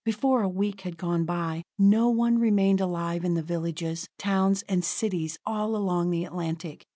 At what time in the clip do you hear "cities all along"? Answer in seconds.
4.83-6.09